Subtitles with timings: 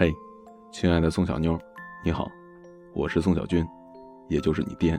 [0.00, 0.14] 嘿，
[0.70, 1.58] 亲爱的宋小妞，
[2.04, 2.30] 你好，
[2.94, 3.66] 我是宋小军，
[4.28, 4.96] 也就是你爹，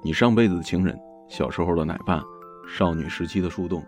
[0.00, 0.98] 你上辈子的情人，
[1.28, 2.22] 小时候的奶爸，
[2.66, 3.84] 少女时期的树洞，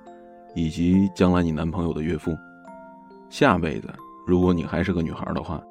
[0.54, 2.37] 以及将来你男朋友的岳父。
[3.30, 3.88] 下辈子，
[4.27, 5.62] 如果你还是个女孩的话，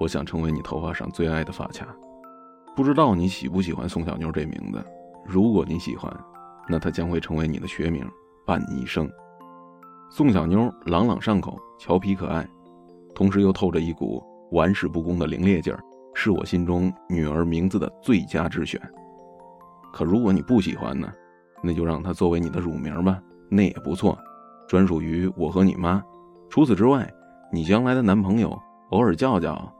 [0.00, 1.86] 我想成为你头发上最爱的发卡。
[2.74, 4.82] 不知道你喜不喜欢宋小妞这名字？
[5.26, 6.10] 如果你喜欢，
[6.66, 8.10] 那它将会成为你的学名，
[8.46, 9.06] 伴你一生。
[10.08, 12.48] 宋小妞朗朗上口，俏皮可爱。
[13.14, 15.80] 同时又透着一股玩世不恭的凌冽劲儿，
[16.14, 18.80] 是我心中女儿名字的最佳之选。
[19.92, 21.12] 可如果你不喜欢呢，
[21.62, 24.18] 那就让它作为你的乳名吧，那也不错，
[24.66, 26.02] 专属于我和你妈。
[26.48, 27.10] 除此之外，
[27.52, 28.58] 你将来的男朋友
[28.90, 29.72] 偶尔叫叫，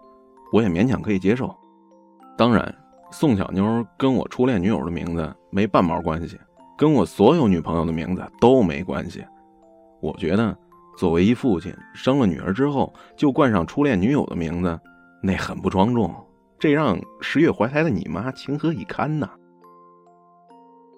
[0.53, 1.55] 我也勉强可以接受。
[2.37, 2.75] 当然，
[3.11, 6.39] 宋小妞跟我初恋女友的名字没半毛关系，
[6.77, 9.25] 跟我所有女朋友的名字都没关系。
[10.01, 10.57] 我觉得。
[10.97, 14.79] 作为一父亲，生了女儿之后就冠上初恋女友的名字，
[15.23, 16.15] 那很不庄重，
[16.59, 19.29] 这让十月怀胎的你妈情何以堪呐！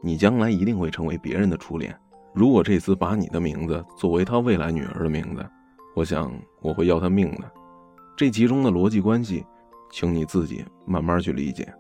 [0.03, 1.97] 你将来一定会成为别人的初恋，
[2.35, 5.47] 如果这次把你的名字作为他未来女儿的名字，
[5.95, 7.51] 我想我会要他命的。
[8.17, 9.47] 这其中的逻辑关系，
[9.91, 11.73] 请你自己慢慢去理解。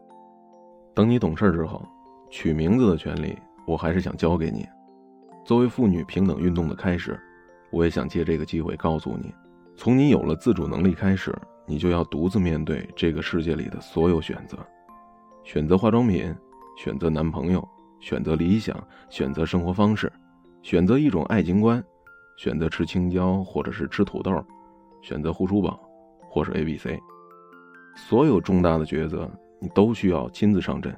[0.94, 1.84] 等你懂事之后，
[2.30, 3.36] 取名字的权利，
[3.66, 4.66] 我还是想交给你。
[5.44, 7.20] 作为妇女平等运动的开始。
[7.74, 9.34] 我也想借这个机会告诉你，
[9.76, 11.36] 从你有了自主能力开始，
[11.66, 14.56] 你就要独自面对这个世界里的所有选择：
[15.42, 16.32] 选择化妆品，
[16.78, 18.76] 选择男朋友，选择理想，
[19.10, 20.10] 选择生活方式，
[20.62, 21.82] 选择一种爱情观，
[22.36, 24.32] 选择吃青椒或者是吃土豆，
[25.02, 25.80] 选择护舒宝，
[26.30, 27.02] 或是 A、B、C。
[27.96, 29.28] 所有重大的抉择，
[29.60, 30.96] 你都需要亲自上阵。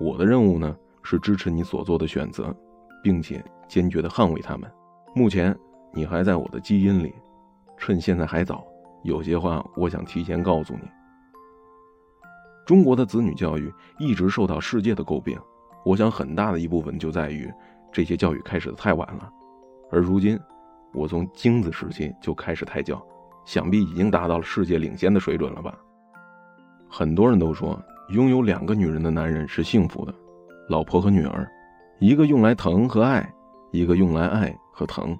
[0.00, 2.56] 我的任务呢，是支持你所做的选择，
[3.02, 4.70] 并且坚决地捍卫他们。
[5.14, 5.54] 目前。
[5.96, 7.14] 你还在我的基因里，
[7.78, 8.62] 趁现在还早，
[9.02, 10.82] 有些话我想提前告诉你。
[12.66, 15.38] 中国的子女教育一直受到世界的诟病，
[15.86, 17.50] 我想很大的一部分就在于
[17.90, 19.32] 这些教育开始的太晚了。
[19.90, 20.38] 而如今，
[20.92, 23.02] 我从精子时期就开始胎教，
[23.46, 25.74] 想必已经达到了世界领先的水准了吧？
[26.90, 30.14] 很多人都说，拥有两个女人的男人是幸福的，
[30.68, 31.50] 老婆和女儿，
[32.00, 33.26] 一个用来疼和爱，
[33.72, 35.18] 一个用来爱和疼。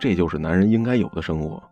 [0.00, 1.62] 这就是男人应该有的生活，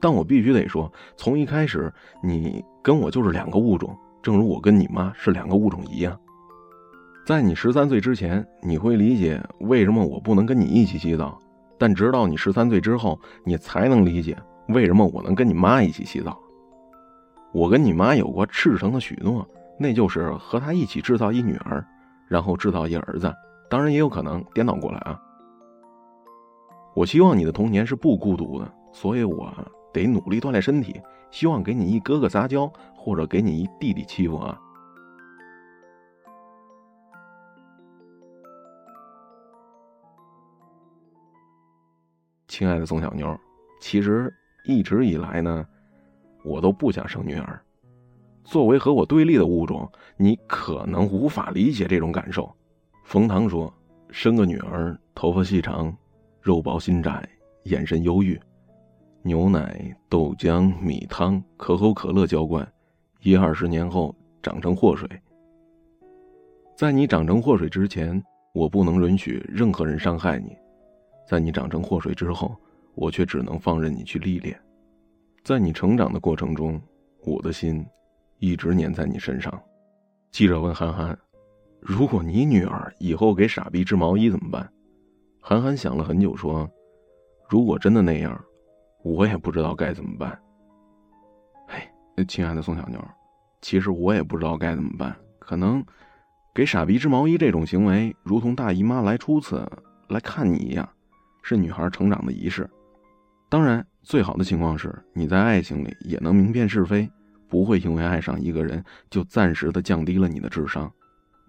[0.00, 6.16] 但我必须得说，从一开始你跟我就是两个物种，正如我跟你妈是两个物种一样。
[7.26, 11.36] 在你十三岁之前，你会理解为什么我不能跟你一起洗澡，
[11.76, 14.36] 但直到你十三岁之后，你才能理解
[14.68, 16.38] 为什么我能跟你妈一起洗澡。
[17.52, 19.44] 我跟你妈有过赤诚的许诺，
[19.76, 21.84] 那就是和她一起制造一女儿，
[22.28, 23.32] 然后制造一儿子，
[23.68, 25.20] 当然也有可能颠倒过来啊。
[26.94, 29.52] 我希望你的童年是不孤独的，所以我
[29.92, 31.00] 得努力锻炼身体。
[31.30, 34.60] 希望给你一哥哥撒娇，或者给你一弟弟欺负啊！
[42.46, 43.34] 亲爱的宋小妞，
[43.80, 44.30] 其实
[44.66, 45.66] 一直以来呢，
[46.44, 47.58] 我都不想生女儿。
[48.44, 52.54] 作为和我对立的物种，你可能无法理解这种感受。
[53.04, 53.72] 冯唐说
[54.12, 55.96] ：“生个女儿，头发细长。”
[56.42, 57.22] 肉薄心窄，
[57.66, 58.36] 眼神忧郁，
[59.22, 62.68] 牛奶、豆浆、米汤、可口可乐浇灌，
[63.20, 65.08] 一二十年后长成祸水。
[66.76, 68.20] 在你长成祸水之前，
[68.54, 70.48] 我不能允许任何人伤害你；
[71.28, 72.56] 在你长成祸水之后，
[72.96, 74.60] 我却只能放任你去历练。
[75.44, 76.82] 在你成长的过程中，
[77.24, 77.86] 我的心
[78.40, 79.62] 一直粘在你身上。
[80.32, 81.16] 记者问韩寒
[81.78, 84.68] ：“如果你女儿以后给傻逼织毛衣怎么办？”
[85.44, 86.70] 韩寒想了很久，说
[87.50, 88.40] ：“如果真的那样，
[89.02, 90.40] 我也不知道该怎么办。”
[91.66, 93.04] 嘿，亲爱的宋小妞，
[93.60, 95.14] 其实我也不知道该怎么办。
[95.40, 95.84] 可能
[96.54, 99.68] 给傻逼织毛衣这种行为，如同大姨妈来初次
[100.10, 100.88] 来看你一样，
[101.42, 102.70] 是女孩成长的仪式。
[103.48, 107.10] 当然，最好的情况是你在爱情里也能明辨是非，
[107.48, 110.88] 不会因为爱上一个人就暂时的降低了你的智商。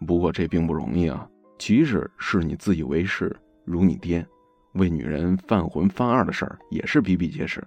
[0.07, 1.29] 不过这并不容易啊，
[1.59, 3.31] 即使是你自以为是。
[3.65, 4.25] 如你爹，
[4.73, 7.65] 为女人犯浑犯二的事儿也是比比皆是。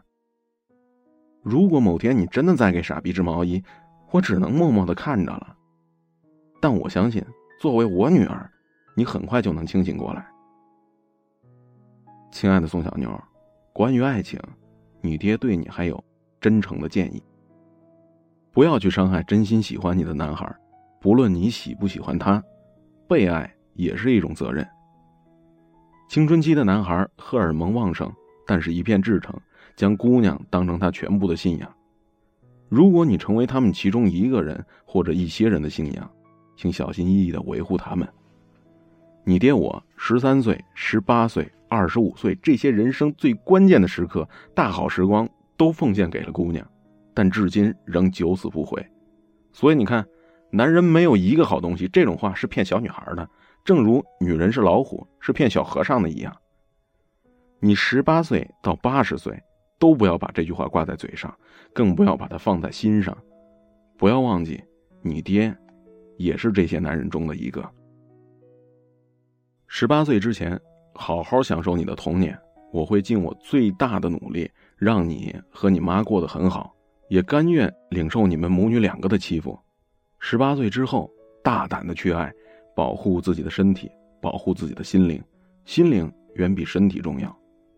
[1.43, 3.63] 如果某天你真的在给傻逼织毛衣，
[4.11, 5.57] 我只能默默的看着了。
[6.61, 7.25] 但我相信，
[7.61, 8.51] 作为我女儿，
[8.95, 10.27] 你很快就能清醒过来。
[12.33, 13.09] 亲爱的宋小妞，
[13.73, 14.41] 关于爱情，
[15.01, 16.03] 你爹对你还有
[16.41, 17.23] 真诚的建议：
[18.53, 20.53] 不要去伤害真心喜欢你的男孩，
[21.01, 22.43] 不论你喜不喜欢他，
[23.09, 24.67] 被爱也是一种责任。
[26.09, 28.11] 青春期的男孩荷尔蒙旺盛，
[28.47, 29.35] 但是一片至诚，
[29.75, 31.69] 将姑娘当成他全部的信仰。
[32.69, 36.11] 如果你成为他们其中一个人或者一些人的信仰，
[36.57, 38.09] 请小心翼翼的维护他们。
[39.25, 46.65] 你爹我十三岁、十八岁、二十五岁这些人生最关键的时刻、大好时光都奉献给了姑娘，
[47.13, 48.85] 但至今仍九死不悔。
[49.53, 50.07] 所以你看，
[50.51, 53.29] 男人没有一个好东西，这种话是骗小女孩的，
[53.67, 56.35] 正如女人是老虎是骗小和尚的一样。
[57.61, 59.39] 你十八岁到八十岁。
[59.79, 61.31] 都不要把这句话挂在嘴上，
[61.75, 63.15] 更不要把它放在心上。
[63.99, 64.59] 不要忘记，
[65.03, 65.55] 你爹
[66.17, 67.63] 也是这些男人中的一个。
[69.67, 70.59] 十八岁之前，
[70.95, 72.35] 好好享受你的童年，
[72.73, 76.75] 我会尽我最大的努力，让你和你妈过得很好，
[77.11, 79.59] 也甘愿领受你们母女两个的欺负。
[80.21, 81.11] 十八岁之后，
[81.45, 82.33] 大胆的去爱，
[82.77, 83.91] 保护自己的身体，
[84.21, 85.21] 保护自己的心灵，
[85.65, 87.35] 心灵远比身体重要。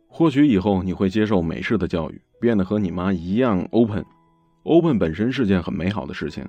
[0.08, 4.04] 或许以后你会接受美式的教育，变得和你妈一样 open。
[4.64, 6.44] open 本身是件很美好的事情，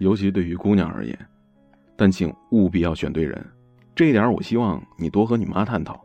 [0.00, 1.18] 尤其对于姑娘而言。
[1.96, 3.42] 但请务必要选对人，
[3.94, 5.98] 这一点我希望你多和你妈探讨。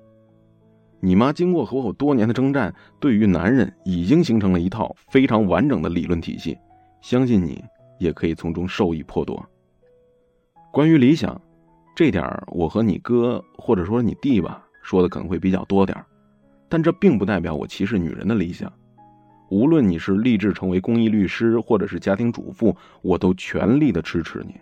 [1.01, 6.57] 你妈经过和我多年的征战，对于男人已经形成了一套非常完整的理论体系，
[7.01, 7.63] 相信你
[7.99, 9.43] 也可以从中受益颇多。
[10.71, 11.41] 关于理想，
[11.99, 16.05] 这点儿我和你哥或者说你弟吧说的可能会比较多点儿
[16.69, 18.71] 但这并不代表我歧视女人的理想。
[19.49, 24.55] 无论你是立志成为公益律师，或者是家庭主妇，我都全力的支持你。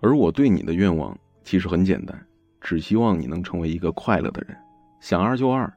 [0.00, 2.22] 而我对你的愿望其实很简单，
[2.60, 4.54] 只希望你能成为一个快乐的人，
[5.00, 5.72] 想二就二，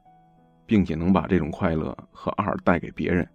[0.66, 3.26] 并且能把这种快乐和二带给别人。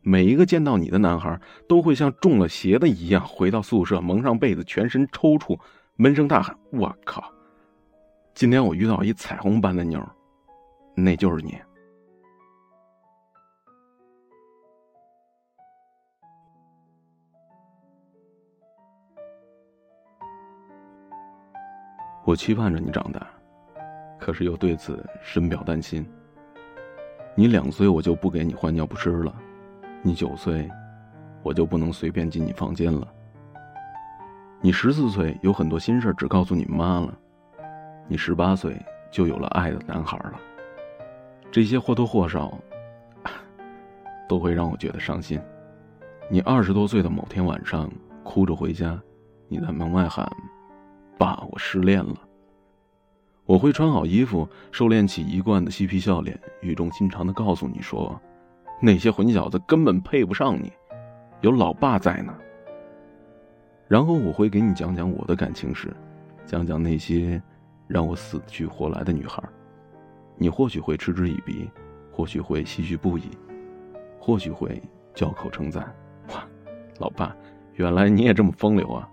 [0.00, 1.38] 每一个见到你的男孩
[1.68, 5.58] 都会像中了邪的一样，回到宿舍蒙上被子，全身抽搐，
[5.96, 7.22] 闷声大喊：“我靠！
[8.34, 10.04] 今天我遇到一彩虹般的妞。”
[10.96, 11.56] 那就是你。
[22.24, 23.24] 我期盼着你长大，
[24.18, 26.04] 可是又对此深表担心。
[27.36, 29.32] 你两岁，我就不给你换尿不湿了；
[30.02, 30.68] 你九岁，
[31.44, 33.06] 我就不能随便进你房间了；
[34.64, 37.12] 你十四岁，有很多心事只告诉你妈了；
[38.08, 38.74] 你十八岁，
[39.10, 40.40] 就有了爱的男孩了。
[41.52, 42.58] 这些或多或少，
[44.26, 45.38] 都会让我觉得伤心。
[46.30, 48.98] 你二十多岁的某天晚上，哭着回家，
[49.48, 50.26] 你在门外喊
[51.18, 52.16] ：“爸，我失恋了。”
[53.44, 58.18] 我会穿好衣服，收敛起一贯的嬉皮笑脸，语重心长的告诉你说
[58.80, 60.72] ：“那些混小子根本配不上你，
[61.42, 62.34] 有老爸在呢。”
[63.94, 65.94] 然后我会给你讲讲我的感情史，
[66.44, 67.40] 讲讲那些
[67.86, 69.40] 让我死去活来的女孩。
[70.36, 71.70] 你或许会嗤之以鼻，
[72.10, 73.30] 或许会唏嘘不已，
[74.18, 74.82] 或许会
[75.14, 75.84] 交口称赞。
[76.30, 76.44] 哇，
[76.98, 77.36] 老爸，
[77.74, 79.08] 原来你也这么风流啊！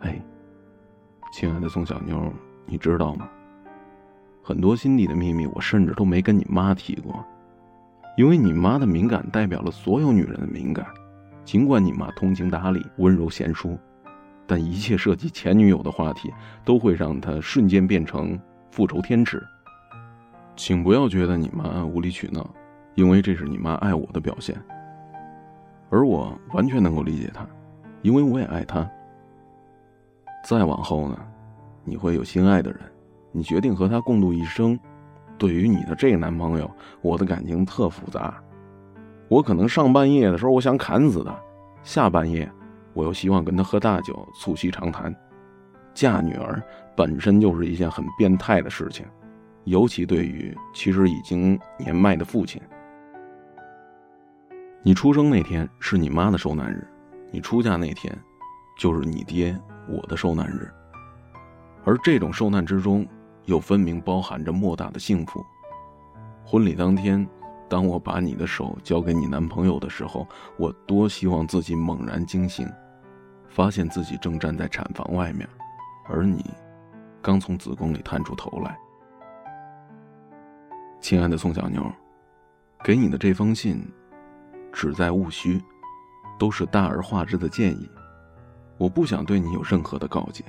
[0.00, 0.20] 哎，
[1.32, 2.32] 亲爱的宋小妞，
[2.66, 3.28] 你知道吗？
[4.42, 7.24] 很多心底的秘密，我甚至都没跟你妈提过，
[8.16, 10.84] 因为你妈的敏感代表了所有女人的敏感。
[11.46, 13.78] 尽管你妈通情达理、温柔贤淑，
[14.48, 16.28] 但一切涉及前女友的话题，
[16.64, 18.36] 都会让她瞬间变成
[18.72, 19.40] 复仇天使。
[20.56, 22.52] 请不要觉得你妈无理取闹，
[22.96, 24.60] 因为这是你妈爱我的表现。
[25.88, 27.46] 而我完全能够理解她，
[28.02, 28.90] 因为我也爱她。
[30.44, 31.16] 再往后呢，
[31.84, 32.80] 你会有心爱的人，
[33.30, 34.76] 你决定和他共度一生。
[35.38, 36.68] 对于你的这个男朋友，
[37.02, 38.42] 我的感情特复杂。
[39.28, 41.36] 我可能上半夜的时候我想砍死他，
[41.82, 42.50] 下半夜
[42.94, 45.14] 我又希望跟他喝大酒促膝长谈。
[45.94, 46.62] 嫁女儿
[46.96, 49.04] 本身就是一件很变态的事情。
[49.64, 52.62] 尤其对于其实已经年迈的父亲，
[54.80, 56.86] 你出生那天是你妈的受难日，
[57.32, 58.16] 你出嫁那天，
[58.78, 60.70] 就是你爹我的受难日。
[61.84, 63.04] 而这种受难之中，
[63.46, 65.44] 又分明包含着莫大的幸福。
[66.44, 67.26] 婚礼当天，
[67.68, 72.68] 当我把你的手交给你男朋友的时候，我多希望自己猛然惊醒，
[73.48, 75.48] 发现自己正站在产房外面，
[76.08, 76.44] 而你，
[77.20, 78.76] 刚从子宫里探出头来。
[81.00, 81.84] 亲爱的宋小妞，
[82.84, 83.84] 给你的这封信，
[84.72, 85.60] 旨在勿虚，
[86.38, 87.88] 都是大而化之的建议。
[88.78, 90.44] 我不想对你有任何的告诫，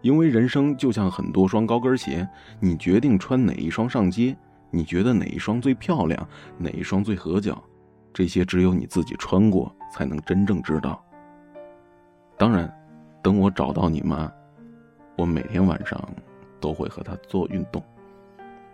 [0.00, 2.28] 因为人生就像很多双高跟鞋，
[2.60, 4.36] 你决定穿哪一双上街，
[4.74, 6.26] 你觉得哪一双最漂亮，
[6.56, 7.62] 哪一双最合脚，
[8.10, 11.04] 这些只有你自己穿过才能真正知道。
[12.38, 12.68] 当然，
[13.22, 14.32] 等我找到你妈，
[15.16, 16.02] 我每天晚上
[16.58, 17.84] 都会和她做运动。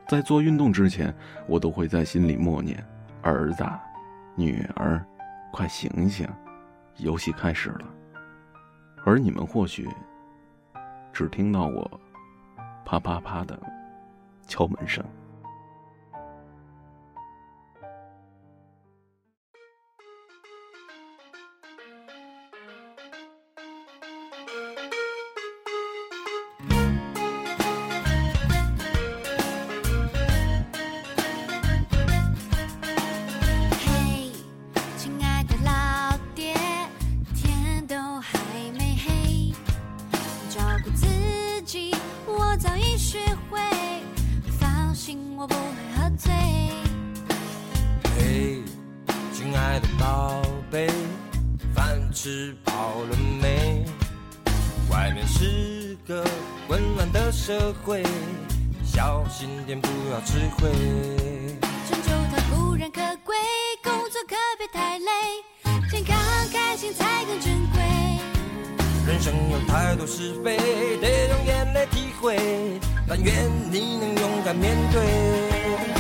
[0.07, 1.13] 在做运动之前，
[1.49, 2.83] 我都会在心里默念：
[3.21, 3.65] 儿子、
[4.37, 5.05] 女儿、
[5.53, 6.27] 快醒醒，
[6.99, 7.85] 游戏开始了。
[9.05, 9.89] 而你们或许
[11.13, 12.01] 只听到我
[12.85, 13.59] 啪啪啪的
[14.47, 15.05] 敲门声。
[42.59, 43.61] 早已学会，
[44.59, 45.61] 放心，我不会
[45.95, 46.33] 喝醉。
[48.17, 48.63] 嘿，
[49.33, 50.91] 亲爱的宝贝，
[51.73, 52.73] 饭吃饱
[53.11, 53.85] 了没？
[54.91, 56.27] 外面是个
[56.69, 58.03] 温暖的社会，
[58.85, 60.69] 小心点，不要吃亏。
[61.89, 63.37] 成就它固然可贵，
[63.85, 65.05] 工作可别太累。
[69.09, 70.59] 人生有太多是非，
[71.01, 72.37] 得用眼泪体会，
[73.09, 73.33] 但愿
[73.73, 75.98] 你能勇敢面对。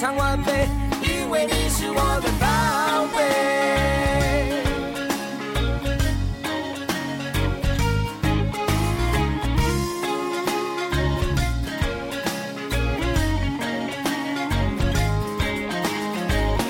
[0.00, 0.66] 常完美，
[1.02, 2.46] 因为你是我的宝
[3.14, 3.18] 贝。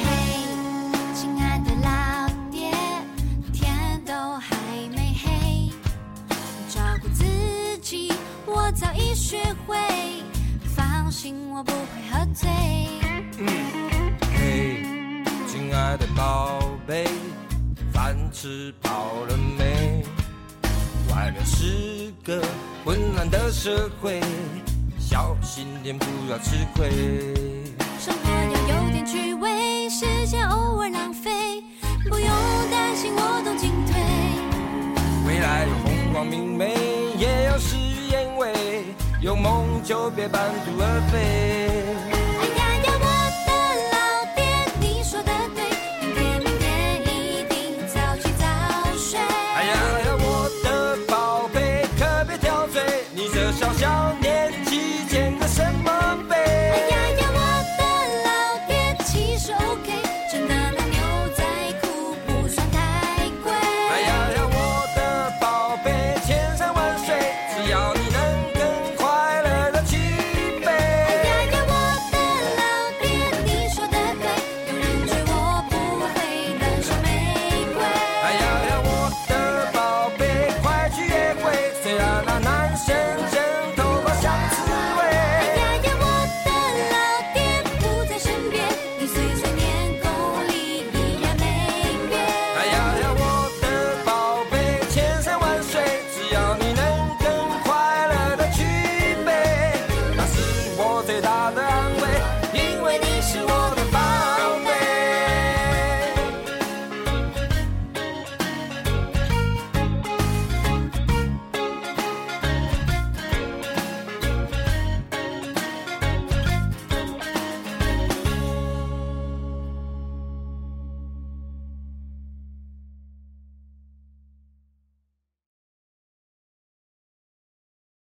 [0.03, 0.11] 嘿，
[1.15, 1.89] 亲爱的老
[2.51, 2.73] 爹，
[3.53, 4.57] 天都还
[4.93, 5.71] 没黑，
[6.69, 7.23] 照顾自
[7.81, 8.13] 己
[8.45, 9.77] 我早已学会。
[10.75, 12.51] 放心我不会喝醉。
[13.47, 14.83] 嘿，
[15.47, 17.07] 亲爱的宝贝，
[17.93, 20.05] 饭吃饱了没？
[21.09, 22.43] 外面是个
[22.85, 24.21] 混乱的社会，
[24.99, 26.91] 小心点不要吃亏。
[27.99, 31.63] 生活要有点趣味，时间偶尔浪费，
[32.11, 32.29] 不用
[32.71, 34.01] 担心我懂进退。
[35.27, 36.75] 未来有风光明媚，
[37.17, 38.85] 也有事与愿违。
[39.23, 41.70] 有梦就别半途而废。